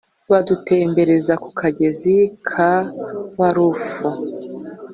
[0.31, 2.15] badutembereza ku kagezi
[2.49, 2.71] ka
[3.39, 4.07] warufu,